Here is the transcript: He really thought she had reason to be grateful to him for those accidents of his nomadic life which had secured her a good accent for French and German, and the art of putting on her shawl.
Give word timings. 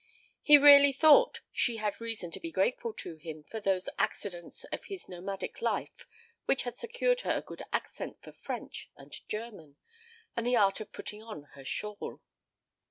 He 0.41 0.57
really 0.57 0.91
thought 0.93 1.41
she 1.51 1.75
had 1.77 2.01
reason 2.01 2.31
to 2.31 2.39
be 2.39 2.49
grateful 2.51 2.91
to 2.91 3.17
him 3.17 3.43
for 3.43 3.59
those 3.59 3.87
accidents 3.99 4.63
of 4.71 4.85
his 4.85 5.07
nomadic 5.07 5.61
life 5.61 6.07
which 6.45 6.63
had 6.63 6.75
secured 6.75 7.21
her 7.21 7.35
a 7.35 7.41
good 7.43 7.61
accent 7.71 8.19
for 8.19 8.31
French 8.31 8.89
and 8.97 9.13
German, 9.29 9.75
and 10.35 10.47
the 10.47 10.55
art 10.57 10.79
of 10.81 10.91
putting 10.91 11.21
on 11.21 11.43
her 11.53 11.63
shawl. 11.63 12.19